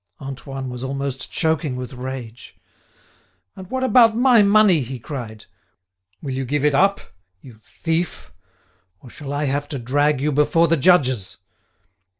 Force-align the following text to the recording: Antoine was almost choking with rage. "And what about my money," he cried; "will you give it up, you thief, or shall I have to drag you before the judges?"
Antoine 0.19 0.67
was 0.71 0.83
almost 0.83 1.31
choking 1.31 1.75
with 1.75 1.93
rage. 1.93 2.55
"And 3.55 3.69
what 3.69 3.83
about 3.83 4.17
my 4.17 4.41
money," 4.41 4.81
he 4.81 4.97
cried; 4.97 5.45
"will 6.23 6.33
you 6.33 6.43
give 6.43 6.65
it 6.65 6.73
up, 6.73 6.99
you 7.39 7.61
thief, 7.63 8.33
or 9.01 9.11
shall 9.11 9.31
I 9.31 9.43
have 9.43 9.67
to 9.69 9.77
drag 9.77 10.19
you 10.19 10.31
before 10.31 10.67
the 10.67 10.75
judges?" 10.75 11.37